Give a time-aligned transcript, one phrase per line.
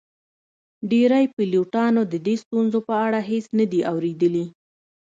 [0.89, 4.45] ډیری پیلوټانو د دې ستونزو په اړه هیڅ نه دي اوریدلي